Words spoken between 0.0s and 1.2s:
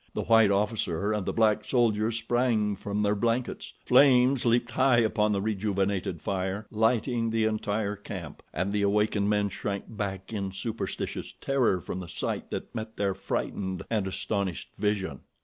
The white officer